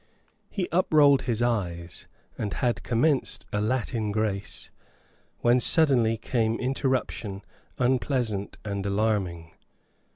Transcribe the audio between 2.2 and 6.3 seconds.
and had commenced a Latin grace, when suddenly